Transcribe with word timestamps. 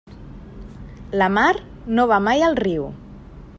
La 1.23 1.27
mar 1.35 1.51
no 1.99 2.07
va 2.15 2.19
mai 2.31 2.45
al 2.49 2.61
riu. 2.65 2.91